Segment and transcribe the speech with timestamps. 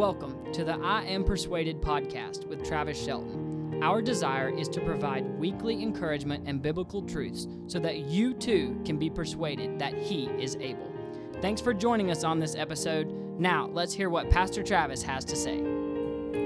[0.00, 3.82] Welcome to the I Am Persuaded podcast with Travis Shelton.
[3.82, 8.96] Our desire is to provide weekly encouragement and biblical truths so that you too can
[8.96, 10.90] be persuaded that He is able.
[11.42, 13.08] Thanks for joining us on this episode.
[13.38, 15.60] Now, let's hear what Pastor Travis has to say.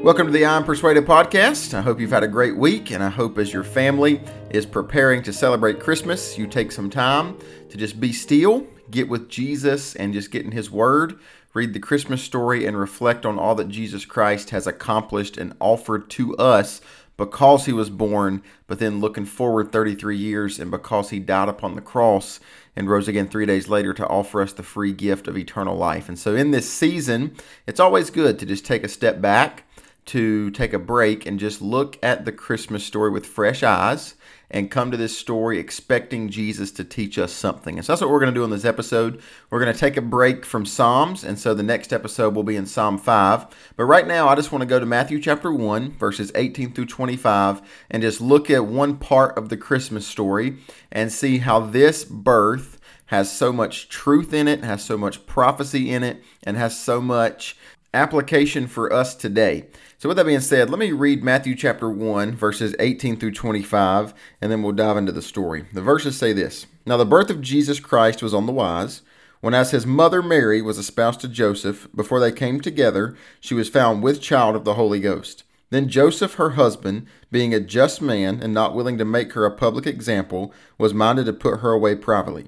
[0.03, 1.75] Welcome to the I'm Persuaded podcast.
[1.75, 5.23] I hope you've had a great week, and I hope as your family is preparing
[5.23, 10.13] to celebrate Christmas, you take some time to just be still, get with Jesus, and
[10.13, 11.19] just get in His Word
[11.55, 16.11] read the Christmas story, and reflect on all that Jesus Christ has accomplished and offered
[16.11, 16.81] to us
[17.17, 21.77] because he was born, but then looking forward 33 years and because he died upon
[21.77, 22.41] the cross
[22.75, 26.09] and rose again three days later to offer us the free gift of eternal life.
[26.09, 27.37] And so in this season,
[27.69, 29.63] it's always good to just take a step back,
[30.07, 34.15] to take a break, and just look at the Christmas story with fresh eyes
[34.51, 37.77] and come to this story expecting Jesus to teach us something.
[37.77, 39.21] And so that's what we're going to do in this episode.
[39.51, 42.55] We're going to take a break from Psalms, and so the next episode will be
[42.55, 43.47] in Psalm 5.
[43.77, 46.87] But right now, I just want to go to Matthew chapter 1, verses 18 through
[46.87, 50.59] 25, and just look at one part of the Christmas story
[50.93, 55.91] and see how this birth has so much truth in it, has so much prophecy
[55.91, 57.57] in it, and has so much
[57.95, 59.67] application for us today.
[59.99, 64.13] So, with that being said, let me read Matthew chapter 1, verses 18 through 25,
[64.41, 65.65] and then we'll dive into the story.
[65.73, 69.03] The verses say this Now, the birth of Jesus Christ was on the wise.
[69.41, 73.69] When, as his mother Mary was espoused to Joseph, before they came together, she was
[73.69, 75.45] found with child of the Holy Ghost.
[75.71, 79.51] Then Joseph, her husband, being a just man and not willing to make her a
[79.51, 82.47] public example, was minded to put her away privately.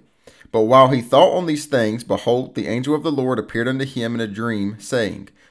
[0.52, 3.84] But while he thought on these things, behold, the angel of the Lord appeared unto
[3.84, 5.28] him in a dream, saying,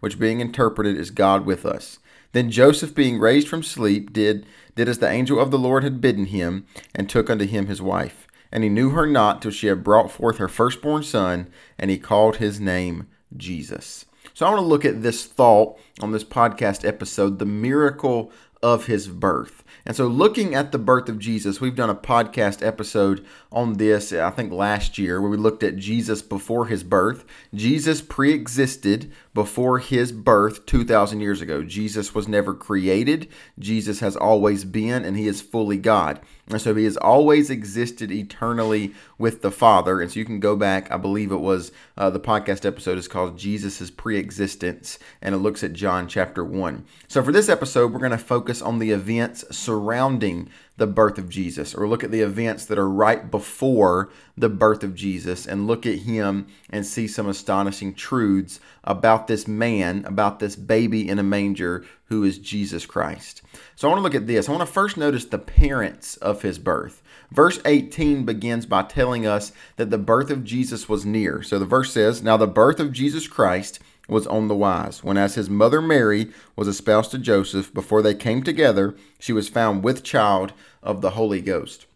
[0.00, 1.98] which being interpreted is God with us.
[2.32, 4.46] Then Joseph, being raised from sleep, did
[4.76, 7.82] did as the angel of the Lord had bidden him, and took unto him his
[7.82, 8.26] wife.
[8.52, 11.98] And he knew her not till she had brought forth her firstborn son, and he
[11.98, 13.06] called his name
[13.36, 14.06] Jesus.
[14.34, 18.86] So I want to look at this thought on this podcast episode, the miracle of
[18.86, 19.64] his birth.
[19.86, 24.12] And so, looking at the birth of Jesus, we've done a podcast episode on this,
[24.12, 27.24] I think last year, where we looked at Jesus before his birth.
[27.54, 31.62] Jesus pre existed before his birth 2,000 years ago.
[31.62, 36.20] Jesus was never created, Jesus has always been, and he is fully God.
[36.48, 40.00] And so he has always existed eternally with the Father.
[40.00, 43.06] And so you can go back, I believe it was uh, the podcast episode is
[43.06, 46.84] called Jesus' Pre-Existence, and it looks at John chapter 1.
[47.06, 51.28] So for this episode, we're going to focus on the events surrounding the birth of
[51.28, 55.66] Jesus, or look at the events that are right before the birth of Jesus, and
[55.66, 61.18] look at him and see some astonishing truths about this man, about this baby in
[61.18, 63.42] a manger who is Jesus Christ.
[63.76, 64.48] So I want to look at this.
[64.48, 67.02] I want to first notice the parents of his birth.
[67.30, 71.42] Verse 18 begins by telling us that the birth of Jesus was near.
[71.42, 75.04] So the verse says, Now the birth of Jesus Christ was on the wise.
[75.04, 79.48] When as his mother Mary was espoused to Joseph, before they came together, she was
[79.48, 80.52] found with child
[80.82, 81.86] of the Holy Ghost.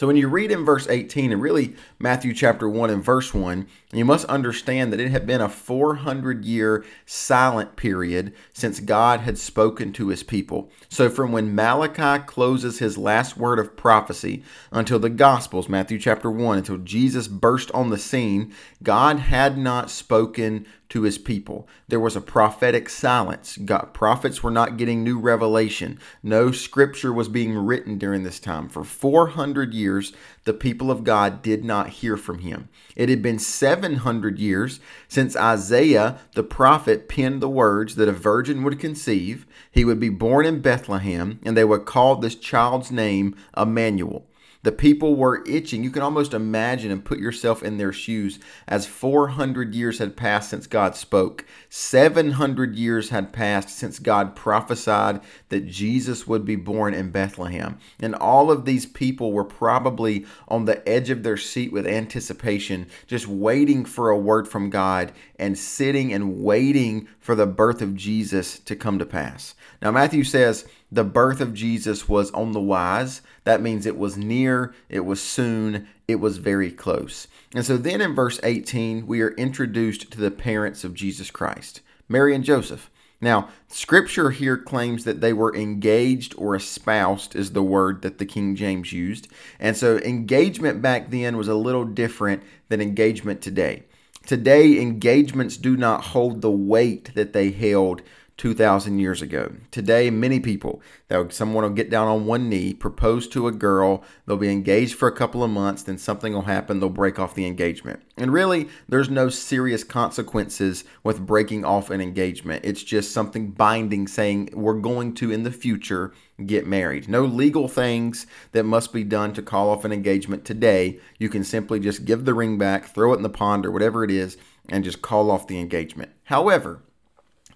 [0.00, 3.66] So when you read in verse 18 and really Matthew chapter 1 and verse 1,
[3.92, 9.36] you must understand that it had been a 400 year silent period since God had
[9.36, 10.70] spoken to his people.
[10.88, 14.42] So from when Malachi closes his last word of prophecy
[14.72, 19.90] until the Gospels, Matthew chapter 1, until Jesus burst on the scene, God had not
[19.90, 21.66] spoken to his people.
[21.88, 23.56] There was a prophetic silence.
[23.56, 25.98] God, prophets were not getting new revelation.
[26.22, 28.68] No scripture was being written during this time.
[28.68, 30.12] For 400 years,
[30.44, 32.68] the people of God did not hear from him.
[32.96, 38.62] It had been 700 years since Isaiah the prophet penned the words that a virgin
[38.64, 43.36] would conceive, he would be born in Bethlehem, and they would call this child's name
[43.56, 44.26] Emmanuel.
[44.62, 45.82] The people were itching.
[45.82, 50.50] You can almost imagine and put yourself in their shoes as 400 years had passed
[50.50, 51.46] since God spoke.
[51.70, 57.78] 700 years had passed since God prophesied that Jesus would be born in Bethlehem.
[58.00, 62.86] And all of these people were probably on the edge of their seat with anticipation,
[63.06, 67.96] just waiting for a word from God and sitting and waiting for the birth of
[67.96, 69.54] Jesus to come to pass.
[69.80, 73.22] Now, Matthew says, the birth of Jesus was on the wise.
[73.44, 77.28] That means it was near, it was soon, it was very close.
[77.54, 81.80] And so then in verse 18, we are introduced to the parents of Jesus Christ,
[82.08, 82.90] Mary and Joseph.
[83.20, 88.24] Now, scripture here claims that they were engaged or espoused, is the word that the
[88.24, 89.28] King James used.
[89.58, 93.84] And so engagement back then was a little different than engagement today.
[94.26, 98.02] Today, engagements do not hold the weight that they held
[98.40, 99.52] 2,000 years ago.
[99.70, 104.02] Today, many people, that someone will get down on one knee, propose to a girl,
[104.24, 107.34] they'll be engaged for a couple of months, then something will happen, they'll break off
[107.34, 108.00] the engagement.
[108.16, 112.64] And really, there's no serious consequences with breaking off an engagement.
[112.64, 116.14] It's just something binding saying we're going to, in the future,
[116.46, 117.10] get married.
[117.10, 120.98] No legal things that must be done to call off an engagement today.
[121.18, 124.02] You can simply just give the ring back, throw it in the pond or whatever
[124.02, 124.38] it is,
[124.70, 126.12] and just call off the engagement.
[126.24, 126.80] However,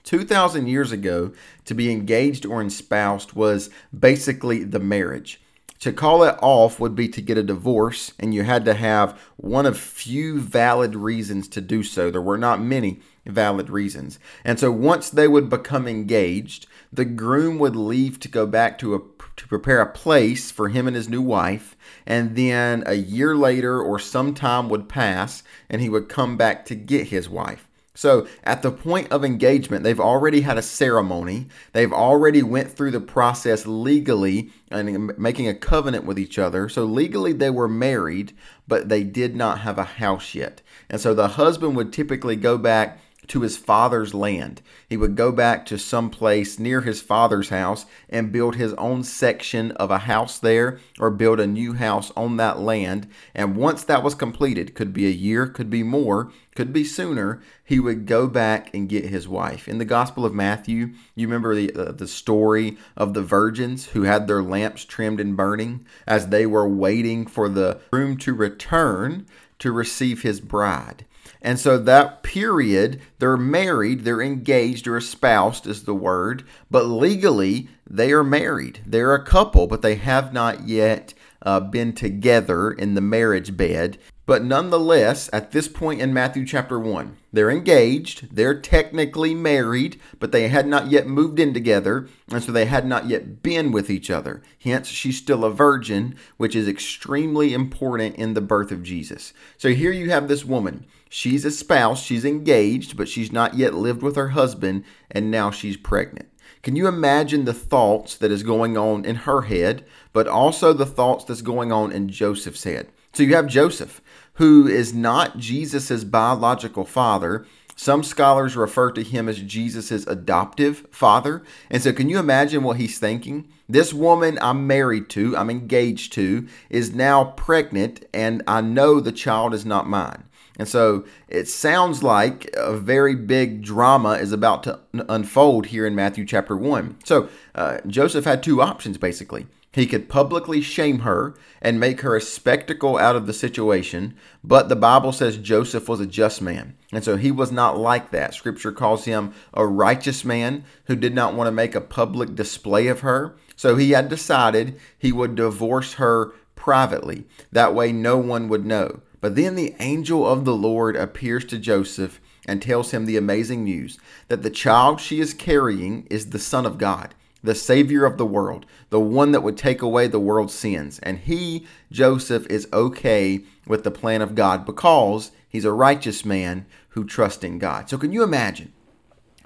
[0.04, 1.32] 2,000 years ago,
[1.64, 5.40] to be engaged or espoused was basically the marriage.
[5.80, 9.20] To call it off would be to get a divorce, and you had to have
[9.36, 12.10] one of few valid reasons to do so.
[12.10, 14.18] There were not many valid reasons.
[14.44, 18.94] And so once they would become engaged, the groom would leave to go back to
[18.94, 19.00] a
[19.36, 21.76] to prepare a place for him and his new wife,
[22.06, 26.64] and then a year later or some time would pass and he would come back
[26.66, 27.68] to get his wife.
[27.96, 31.46] So at the point of engagement, they've already had a ceremony.
[31.72, 36.68] They've already went through the process legally and making a covenant with each other.
[36.68, 38.32] So legally they were married,
[38.66, 40.60] but they did not have a house yet.
[40.90, 44.60] And so the husband would typically go back to his father's land.
[44.88, 49.02] He would go back to some place near his father's house and build his own
[49.02, 53.08] section of a house there or build a new house on that land.
[53.34, 57.42] And once that was completed, could be a year, could be more, could be sooner,
[57.64, 59.66] he would go back and get his wife.
[59.66, 64.02] In the Gospel of Matthew, you remember the, uh, the story of the virgins who
[64.02, 69.26] had their lamps trimmed and burning as they were waiting for the groom to return
[69.58, 71.04] to receive his bride.
[71.42, 77.68] And so that period, they're married, they're engaged or espoused is the word, but legally
[77.88, 78.80] they are married.
[78.86, 83.98] They're a couple, but they have not yet uh, been together in the marriage bed.
[84.26, 90.32] But nonetheless, at this point in Matthew chapter 1, they're engaged, they're technically married, but
[90.32, 93.90] they had not yet moved in together, and so they had not yet been with
[93.90, 94.42] each other.
[94.62, 99.34] Hence, she's still a virgin, which is extremely important in the birth of Jesus.
[99.58, 100.86] So here you have this woman.
[101.10, 105.50] She's a spouse, she's engaged, but she's not yet lived with her husband, and now
[105.50, 106.30] she's pregnant.
[106.62, 109.84] Can you imagine the thoughts that is going on in her head,
[110.14, 112.88] but also the thoughts that's going on in Joseph's head?
[113.12, 114.02] So you have Joseph
[114.34, 117.46] who is not Jesus' biological father.
[117.76, 121.42] Some scholars refer to him as Jesus' adoptive father.
[121.70, 123.48] And so, can you imagine what he's thinking?
[123.68, 129.12] This woman I'm married to, I'm engaged to, is now pregnant, and I know the
[129.12, 130.24] child is not mine.
[130.58, 135.94] And so it sounds like a very big drama is about to unfold here in
[135.94, 136.98] Matthew chapter 1.
[137.04, 139.46] So uh, Joseph had two options basically.
[139.74, 144.68] He could publicly shame her and make her a spectacle out of the situation, but
[144.68, 146.76] the Bible says Joseph was a just man.
[146.92, 148.34] And so he was not like that.
[148.34, 152.86] Scripture calls him a righteous man who did not want to make a public display
[152.86, 153.34] of her.
[153.56, 157.24] So he had decided he would divorce her privately.
[157.50, 159.00] That way no one would know.
[159.20, 163.64] But then the angel of the Lord appears to Joseph and tells him the amazing
[163.64, 163.98] news
[164.28, 167.12] that the child she is carrying is the Son of God
[167.44, 170.98] the Savior of the world, the one that would take away the world's sins.
[171.02, 176.64] And he, Joseph, is okay with the plan of God because he's a righteous man
[176.90, 177.90] who trusts in God.
[177.90, 178.72] So, can you imagine?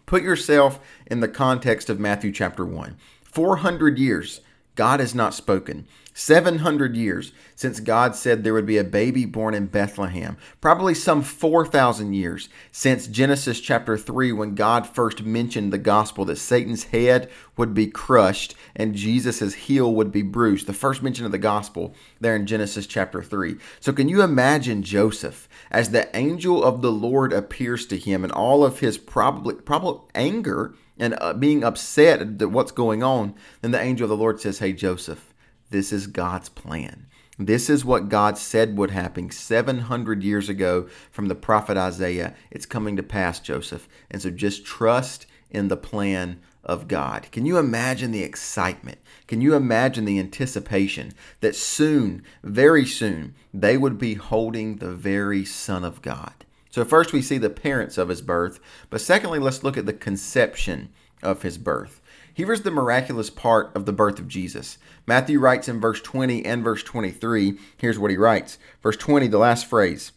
[0.07, 2.97] Put yourself in the context of Matthew chapter 1.
[3.25, 4.41] 400 years,
[4.79, 5.89] God has not spoken.
[6.15, 10.37] 700 years since God said there would be a baby born in Bethlehem.
[10.61, 16.37] Probably some 4,000 years since Genesis chapter 3 when God first mentioned the gospel that
[16.37, 20.69] Satan's head would be crushed and Jesus' heel would be bruised.
[20.69, 23.57] The first mention of the gospel there in Genesis chapter 3.
[23.81, 28.33] So can you imagine Joseph as the angel of the Lord appears to him and
[28.33, 33.71] all of his probably probably anger and uh, being upset at what's going on, then
[33.71, 35.33] the angel of the Lord says, Hey, Joseph,
[35.71, 37.07] this is God's plan.
[37.39, 42.35] This is what God said would happen 700 years ago from the prophet Isaiah.
[42.51, 43.89] It's coming to pass, Joseph.
[44.11, 47.29] And so just trust in the plan of God.
[47.31, 48.99] Can you imagine the excitement?
[49.29, 55.45] Can you imagine the anticipation that soon, very soon, they would be holding the very
[55.45, 56.45] Son of God?
[56.79, 59.93] So, first we see the parents of his birth, but secondly, let's look at the
[59.93, 60.91] conception
[61.25, 62.01] of his birth.
[62.33, 64.79] Here's the miraculous part of the birth of Jesus.
[65.05, 67.59] Matthew writes in verse 20 and verse 23.
[67.79, 68.59] Here's what he writes.
[68.81, 70.13] Verse 20, the last phrase.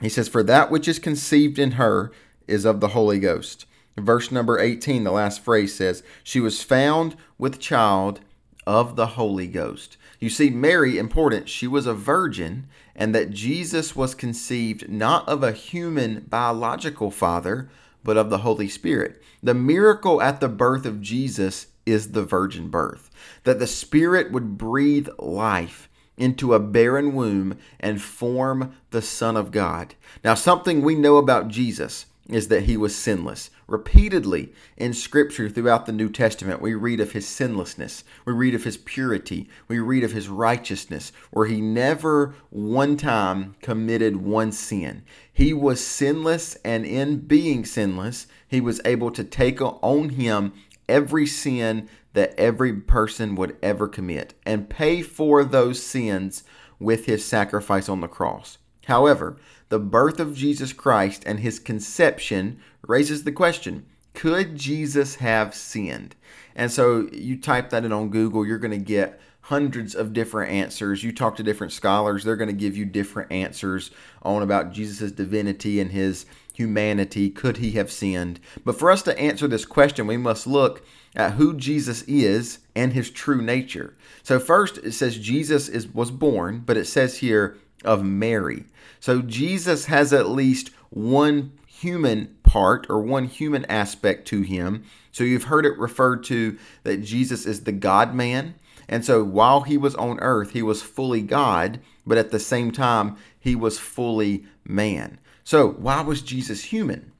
[0.00, 2.10] He says, For that which is conceived in her
[2.48, 3.66] is of the Holy Ghost.
[3.98, 8.20] Verse number 18, the last phrase says, She was found with child
[8.66, 9.98] of the Holy Ghost.
[10.20, 15.42] You see, Mary, important, she was a virgin, and that Jesus was conceived not of
[15.42, 17.68] a human biological father,
[18.04, 19.22] but of the Holy Spirit.
[19.42, 23.10] The miracle at the birth of Jesus is the virgin birth,
[23.44, 29.50] that the Spirit would breathe life into a barren womb and form the Son of
[29.50, 29.94] God.
[30.22, 33.50] Now, something we know about Jesus is that he was sinless.
[33.66, 38.64] Repeatedly in Scripture throughout the New Testament, we read of his sinlessness, we read of
[38.64, 45.02] his purity, we read of his righteousness, where he never one time committed one sin.
[45.32, 50.52] He was sinless, and in being sinless, he was able to take on him
[50.88, 56.44] every sin that every person would ever commit and pay for those sins
[56.78, 58.58] with his sacrifice on the cross.
[58.86, 59.38] However,
[59.72, 66.14] the birth of Jesus Christ and his conception raises the question could Jesus have sinned?
[66.54, 70.52] And so you type that in on Google, you're going to get hundreds of different
[70.52, 71.02] answers.
[71.02, 75.10] You talk to different scholars, they're going to give you different answers on about Jesus'
[75.10, 77.30] divinity and his humanity.
[77.30, 78.40] Could he have sinned?
[78.66, 80.84] But for us to answer this question, we must look
[81.16, 83.96] at who Jesus is and his true nature.
[84.22, 88.64] So first it says Jesus is was born, but it says here of Mary.
[89.00, 94.84] So Jesus has at least one human part or one human aspect to him.
[95.10, 98.54] So you've heard it referred to that Jesus is the God man.
[98.88, 102.70] And so while he was on earth, he was fully God, but at the same
[102.72, 105.18] time, he was fully man.
[105.44, 107.10] So why was Jesus human?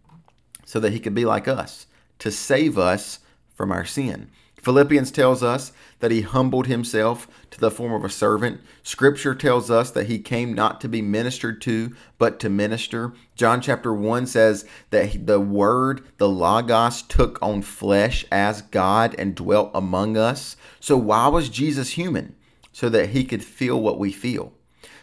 [0.64, 1.86] So that he could be like us,
[2.20, 3.18] to save us
[3.54, 4.30] from our sin.
[4.62, 8.60] Philippians tells us that he humbled himself to the form of a servant.
[8.84, 13.12] Scripture tells us that he came not to be ministered to, but to minister.
[13.34, 19.34] John chapter 1 says that the Word, the Logos, took on flesh as God and
[19.34, 20.56] dwelt among us.
[20.78, 22.36] So, why was Jesus human?
[22.72, 24.52] So that he could feel what we feel.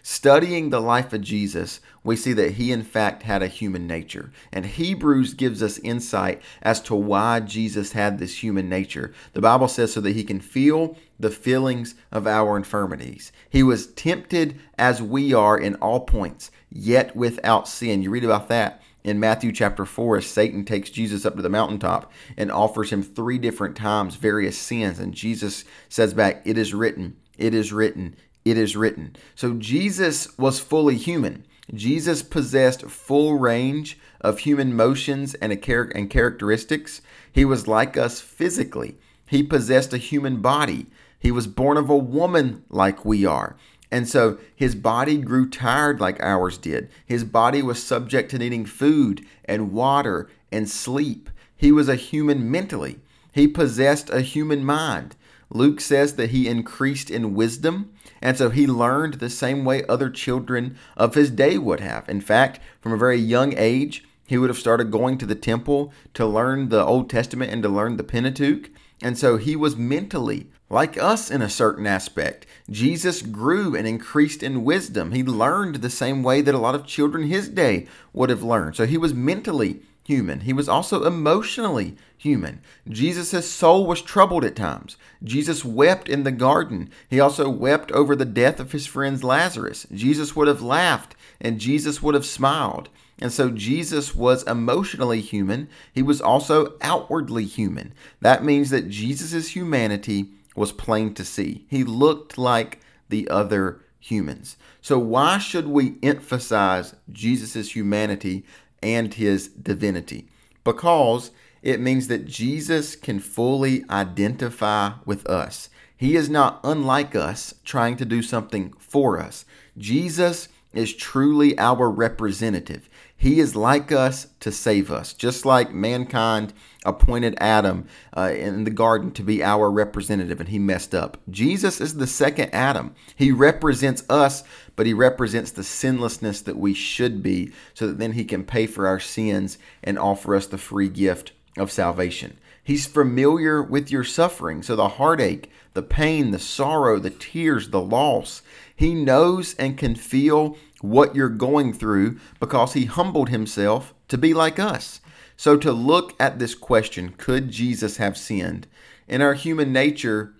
[0.01, 4.31] Studying the life of Jesus, we see that he, in fact, had a human nature.
[4.51, 9.13] And Hebrews gives us insight as to why Jesus had this human nature.
[9.33, 13.31] The Bible says so that he can feel the feelings of our infirmities.
[13.49, 18.01] He was tempted as we are in all points, yet without sin.
[18.01, 21.49] You read about that in Matthew chapter 4 as Satan takes Jesus up to the
[21.49, 24.99] mountaintop and offers him three different times various sins.
[24.99, 28.15] And Jesus says back, It is written, it is written,
[28.45, 29.15] it is written.
[29.35, 31.45] So Jesus was fully human.
[31.73, 37.01] Jesus possessed full range of human motions and, char- and characteristics.
[37.31, 38.97] He was like us physically.
[39.27, 40.87] He possessed a human body.
[41.19, 43.55] He was born of a woman like we are.
[43.91, 46.89] And so his body grew tired like ours did.
[47.05, 51.29] His body was subject to needing food and water and sleep.
[51.55, 52.99] He was a human mentally.
[53.31, 55.15] He possessed a human mind.
[55.51, 60.09] Luke says that he increased in wisdom, and so he learned the same way other
[60.09, 62.07] children of his day would have.
[62.09, 65.91] In fact, from a very young age, he would have started going to the temple
[66.13, 68.69] to learn the Old Testament and to learn the Pentateuch.
[69.01, 72.45] And so he was mentally like us in a certain aspect.
[72.69, 75.13] Jesus grew and increased in wisdom.
[75.13, 78.75] He learned the same way that a lot of children his day would have learned.
[78.75, 80.39] So he was mentally human.
[80.39, 82.61] He was also emotionally human.
[82.89, 84.97] Jesus' soul was troubled at times.
[85.23, 86.89] Jesus wept in the garden.
[87.07, 89.85] He also wept over the death of his friend Lazarus.
[89.93, 92.89] Jesus would have laughed and Jesus would have smiled.
[93.19, 95.69] And so Jesus was emotionally human.
[95.93, 97.93] He was also outwardly human.
[98.19, 101.65] That means that Jesus' humanity was plain to see.
[101.69, 104.57] He looked like the other humans.
[104.81, 108.45] So, why should we emphasize Jesus' humanity
[108.81, 110.27] and his divinity
[110.63, 111.31] because
[111.61, 115.69] it means that Jesus can fully identify with us.
[115.95, 119.45] He is not unlike us trying to do something for us.
[119.77, 122.89] Jesus is truly our representative.
[123.21, 126.53] He is like us to save us, just like mankind
[126.85, 127.85] appointed Adam
[128.15, 131.17] uh, in the garden to be our representative and he messed up.
[131.29, 132.95] Jesus is the second Adam.
[133.17, 134.45] He represents us,
[134.77, 138.65] but he represents the sinlessness that we should be so that then he can pay
[138.65, 142.37] for our sins and offer us the free gift of salvation.
[142.63, 147.81] He's familiar with your suffering, so the heartache, the pain, the sorrow, the tears, the
[147.81, 148.43] loss.
[148.73, 154.33] He knows and can feel what you're going through because he humbled himself to be
[154.33, 155.01] like us.
[155.37, 158.67] So, to look at this question, could Jesus have sinned?
[159.07, 160.33] In our human nature,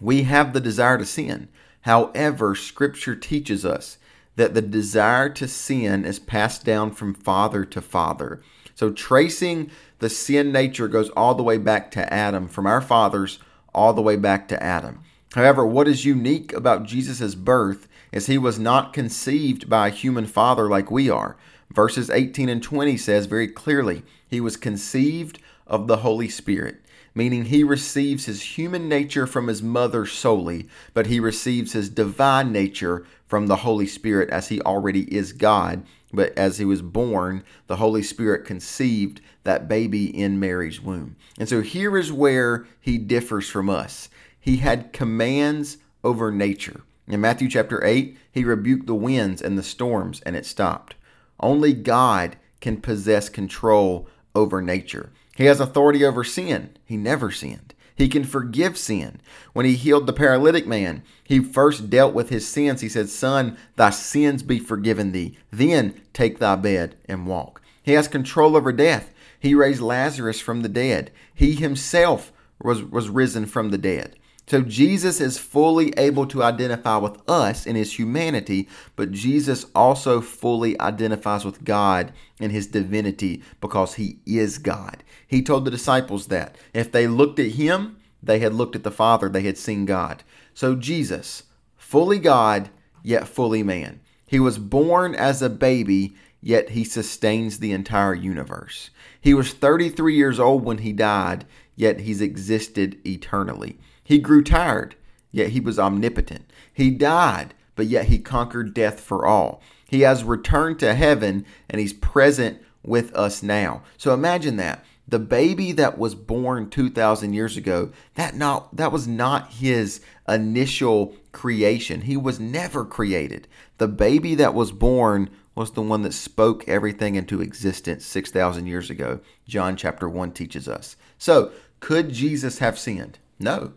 [0.00, 1.48] we have the desire to sin.
[1.82, 3.98] However, Scripture teaches us
[4.36, 8.40] that the desire to sin is passed down from father to father.
[8.74, 13.40] So tracing the sin nature goes all the way back to Adam, from our fathers
[13.74, 15.00] all the way back to Adam.
[15.34, 20.26] However, what is unique about Jesus' birth is he was not conceived by a human
[20.26, 21.36] father like we are.
[21.70, 26.80] Verses 18 and 20 says very clearly, he was conceived of the Holy Spirit
[27.18, 32.52] meaning he receives his human nature from his mother solely, but he receives his divine
[32.52, 35.84] nature from the Holy Spirit as he already is God.
[36.12, 41.16] But as he was born, the Holy Spirit conceived that baby in Mary's womb.
[41.38, 44.08] And so here is where he differs from us.
[44.38, 46.82] He had commands over nature.
[47.08, 50.94] In Matthew chapter 8, he rebuked the winds and the storms, and it stopped.
[51.40, 55.10] Only God can possess control over nature.
[55.36, 56.76] He has authority over sin.
[56.84, 57.74] He never sinned.
[57.96, 59.20] He can forgive sin.
[59.54, 62.80] When he healed the paralytic man, he first dealt with his sins.
[62.80, 65.36] He said, Son, thy sins be forgiven thee.
[65.50, 67.62] Then take thy bed and walk.
[67.82, 69.12] He has control over death.
[69.40, 71.10] He raised Lazarus from the dead.
[71.34, 74.16] He himself was, was risen from the dead.
[74.48, 80.22] So Jesus is fully able to identify with us in his humanity, but Jesus also
[80.22, 85.04] fully identifies with God in his divinity because he is God.
[85.26, 88.90] He told the disciples that if they looked at him, they had looked at the
[88.90, 90.24] Father, they had seen God.
[90.54, 91.42] So Jesus,
[91.76, 92.70] fully God,
[93.02, 94.00] yet fully man.
[94.26, 98.88] He was born as a baby, yet he sustains the entire universe.
[99.20, 101.44] He was 33 years old when he died,
[101.76, 103.78] yet he's existed eternally.
[104.08, 104.94] He grew tired,
[105.30, 106.50] yet he was omnipotent.
[106.72, 109.60] He died, but yet he conquered death for all.
[109.86, 113.82] He has returned to heaven and he's present with us now.
[113.98, 114.82] So imagine that.
[115.06, 121.14] The baby that was born 2000 years ago, that not that was not his initial
[121.32, 122.00] creation.
[122.00, 123.46] He was never created.
[123.76, 128.88] The baby that was born was the one that spoke everything into existence 6000 years
[128.88, 129.20] ago.
[129.46, 130.96] John chapter 1 teaches us.
[131.18, 133.18] So, could Jesus have sinned?
[133.38, 133.74] No.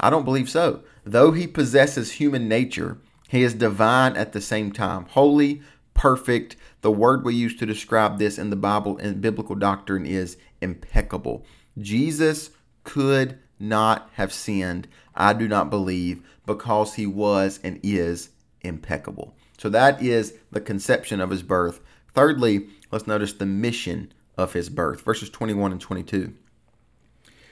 [0.00, 0.82] I don't believe so.
[1.04, 2.98] Though he possesses human nature,
[3.28, 5.62] he is divine at the same time, holy,
[5.94, 6.56] perfect.
[6.82, 11.44] The word we use to describe this in the Bible and biblical doctrine is impeccable.
[11.78, 12.50] Jesus
[12.82, 18.30] could not have sinned, I do not believe, because he was and is
[18.60, 19.34] impeccable.
[19.58, 21.80] So that is the conception of his birth.
[22.12, 25.00] Thirdly, let's notice the mission of his birth.
[25.00, 26.34] Verses 21 and 22.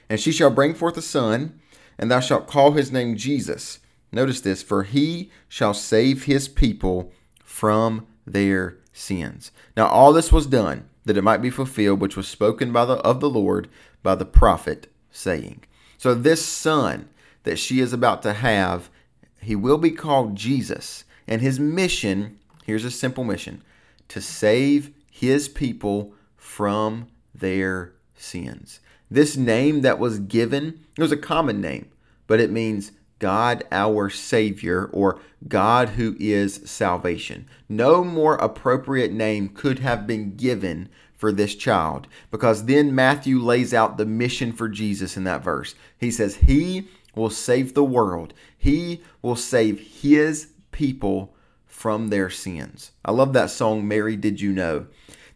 [0.09, 1.59] And she shall bring forth a son
[1.97, 3.79] and thou shalt call his name Jesus.
[4.11, 7.11] Notice this, for he shall save his people
[7.43, 9.51] from their sins.
[9.75, 12.93] Now all this was done that it might be fulfilled which was spoken by the
[12.95, 13.67] of the Lord
[14.01, 15.63] by the prophet saying.
[15.97, 17.09] So this son
[17.43, 18.89] that she is about to have,
[19.41, 23.63] he will be called Jesus, and his mission, here's a simple mission,
[24.09, 28.79] to save his people from their sins.
[29.13, 31.91] This name that was given, it was a common name,
[32.25, 37.47] but it means God our Savior or God who is salvation.
[37.69, 43.71] No more appropriate name could have been given for this child because then Matthew lays
[43.71, 45.75] out the mission for Jesus in that verse.
[45.99, 51.35] He says, He will save the world, He will save His people
[51.67, 52.89] from their sins.
[53.05, 54.87] I love that song, Mary Did You Know?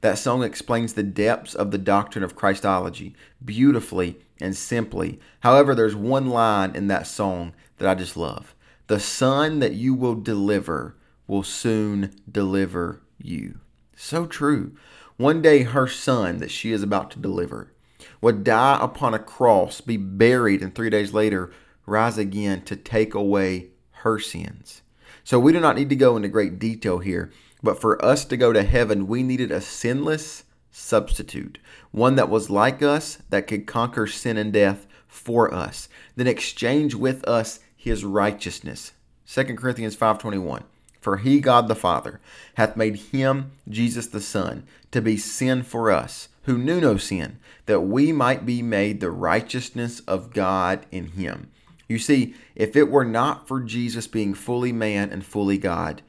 [0.01, 5.19] That song explains the depths of the doctrine of Christology beautifully and simply.
[5.39, 8.55] However, there's one line in that song that I just love
[8.87, 10.95] The son that you will deliver
[11.27, 13.59] will soon deliver you.
[13.95, 14.75] So true.
[15.17, 17.73] One day, her son that she is about to deliver
[18.21, 21.51] would die upon a cross, be buried, and three days later
[21.85, 23.69] rise again to take away
[24.03, 24.83] her sins.
[25.23, 27.31] So we do not need to go into great detail here,
[27.67, 31.57] but for us to go to heaven, we needed a sinless substitute,
[31.91, 36.95] one that was like us, that could conquer sin and death for us, then exchange
[36.95, 38.93] with us his righteousness.
[39.25, 40.63] 2 Corinthians 5:21
[41.01, 42.21] For he God the Father
[42.53, 47.37] hath made him Jesus the Son to be sin for us who knew no sin
[47.65, 51.49] that we might be made the righteousness of God in him.
[51.89, 56.01] You see, if it were not for Jesus being fully man and fully God,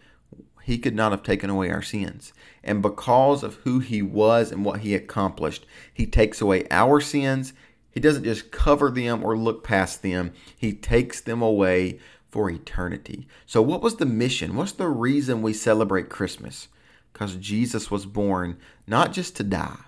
[0.69, 2.35] he could not have taken away our sins.
[2.63, 7.55] And because of who he was and what he accomplished, he takes away our sins.
[7.91, 13.27] He doesn't just cover them or look past them, he takes them away for eternity.
[13.47, 14.57] So, what was the mission?
[14.57, 16.69] What's the reason we celebrate Christmas?
[17.15, 19.79] Because Jesus was born not just to die,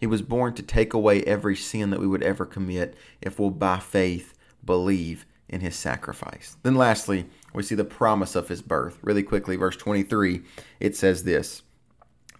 [0.00, 3.50] he was born to take away every sin that we would ever commit if we'll,
[3.50, 4.32] by faith,
[4.64, 6.56] believe in his sacrifice.
[6.62, 8.98] Then, lastly, we see the promise of his birth.
[9.02, 10.42] Really quickly, verse 23,
[10.78, 11.62] it says this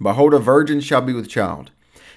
[0.01, 1.71] Behold, a virgin shall be with child,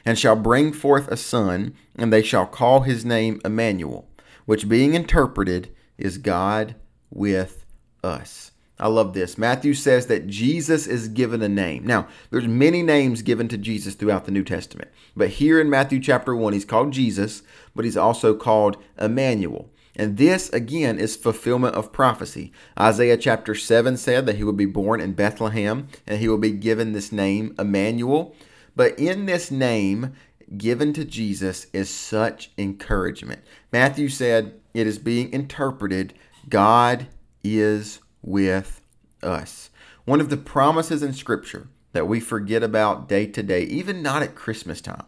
[0.04, 4.10] and shall bring forth a son, and they shall call his name Emmanuel,
[4.46, 6.76] which being interpreted is God
[7.10, 7.66] with
[8.04, 8.52] us.
[8.78, 9.38] I love this.
[9.38, 11.86] Matthew says that Jesus is given a name.
[11.86, 14.90] Now, there's many names given to Jesus throughout the New Testament.
[15.16, 17.44] But here in Matthew chapter 1, he's called Jesus,
[17.76, 19.70] but he's also called Emmanuel.
[20.00, 22.54] And this, again, is fulfillment of prophecy.
[22.80, 26.52] Isaiah chapter 7 said that he would be born in Bethlehem and he will be
[26.52, 28.34] given this name, Emmanuel.
[28.78, 30.14] But in this name
[30.58, 33.42] given to Jesus is such encouragement.
[33.74, 36.14] Matthew said it is being interpreted
[36.48, 37.08] God
[37.44, 38.82] is with
[39.22, 39.70] us.
[40.06, 44.24] One of the promises in Scripture that we forget about day to day, even not
[44.24, 45.08] at Christmas time,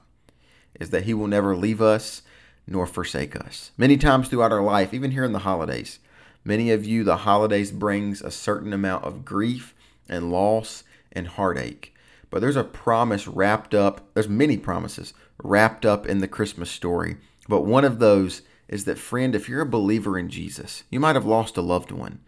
[0.82, 2.24] is that He will never leave us
[2.68, 3.72] nor forsake us.
[3.78, 6.00] Many times throughout our life, even here in the holidays,
[6.44, 9.76] many of you, the holidays brings a certain amount of grief
[10.08, 11.94] and loss and heartache.
[12.30, 17.18] But there's a promise wrapped up, there's many promises wrapped up in the Christmas story.
[17.48, 21.16] But one of those is that, friend, if you're a believer in Jesus, you might
[21.16, 22.20] have lost a loved one,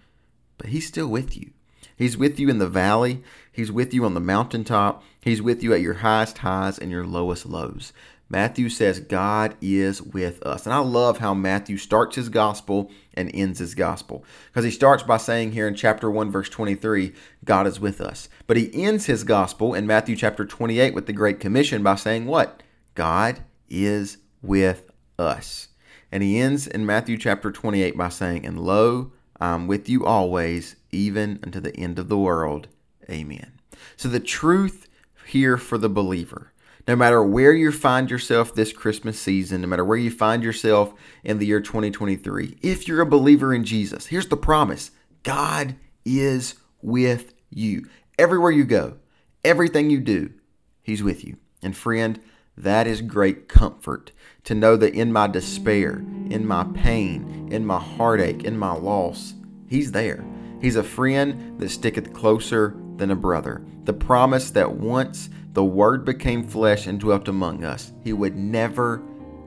[0.58, 1.52] but He's still with you.
[1.96, 3.24] He's with you in the valley.
[3.52, 5.04] He's with you on the mountaintop.
[5.22, 7.94] He's with you at your highest highs and your lowest lows.
[8.34, 10.66] Matthew says God is with us.
[10.66, 14.26] And I love how Matthew starts his gospel and ends his gospel.
[14.48, 17.14] Because he starts by saying here in chapter 1, verse 23,
[17.46, 18.30] God is with us.
[18.48, 22.26] But he ends his gospel in Matthew chapter 28 with the Great Commission by saying
[22.26, 22.64] what?
[22.96, 25.68] God is with us.
[26.12, 30.08] And he ends in Matthew chapter 28 by saying, And lo, I am with you
[30.08, 32.68] always, even unto the end of the world.
[33.08, 33.60] Amen.
[33.96, 34.88] So the truth
[35.28, 36.53] here for the believer
[36.88, 40.94] no matter where you find yourself this Christmas season, no matter where you find yourself
[41.24, 44.92] in the year 2023, if you're a believer in Jesus, here's the promise
[45.24, 47.88] God is with you.
[48.20, 48.98] Everywhere you go,
[49.44, 50.34] everything you do,
[50.82, 51.38] He's with you.
[51.62, 52.20] And friend,
[52.58, 54.12] that is great comfort
[54.44, 59.34] to know that in my despair, in my pain, in my heartache, in my loss,
[59.68, 60.24] He's there.
[60.62, 63.64] He's a friend that sticketh closer than a brother.
[63.86, 67.92] The promise that once the Word became flesh and dwelt among us.
[68.04, 69.04] He would never,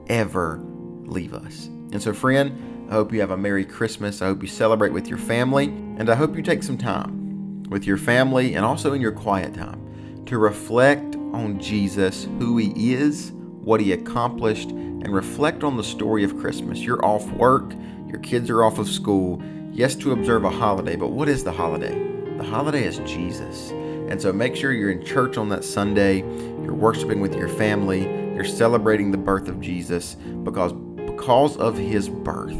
[0.07, 0.63] ever
[1.03, 1.65] leave us.
[1.91, 4.21] And so, friend, I hope you have a Merry Christmas.
[4.21, 5.65] I hope you celebrate with your family.
[5.65, 9.53] And I hope you take some time with your family and also in your quiet
[9.53, 15.83] time to reflect on Jesus, who He is, what He accomplished, and reflect on the
[15.83, 16.79] story of Christmas.
[16.79, 17.73] You're off work,
[18.07, 19.41] your kids are off of school.
[19.73, 21.93] Yes, to observe a holiday, but what is the holiday?
[22.37, 23.73] The holiday is Jesus.
[24.09, 28.03] And so make sure you're in church on that Sunday, you're worshiping with your family,
[28.35, 30.73] you're celebrating the birth of Jesus because
[31.17, 32.55] because of his birth,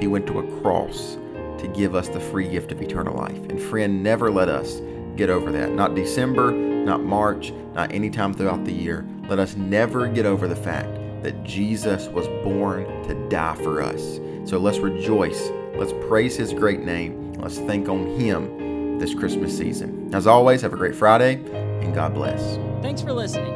[0.00, 1.16] he went to a cross
[1.58, 3.38] to give us the free gift of eternal life.
[3.48, 4.80] And friend, never let us
[5.16, 5.70] get over that.
[5.70, 9.06] Not December, not March, not any time throughout the year.
[9.28, 10.88] Let us never get over the fact
[11.22, 14.20] that Jesus was born to die for us.
[14.44, 15.50] So let's rejoice.
[15.76, 17.32] Let's praise his great name.
[17.34, 18.63] Let's think on him
[18.98, 20.10] this Christmas season.
[20.14, 22.56] As always, have a great Friday and God bless.
[22.82, 23.52] Thanks for listening.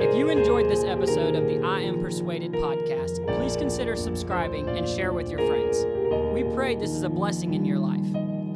[0.00, 4.88] If you enjoyed this episode of the I Am Persuaded podcast, please consider subscribing and
[4.88, 5.84] share with your friends.
[6.34, 8.12] We pray this is a blessing in your life.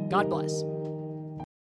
[0.09, 0.63] God bless.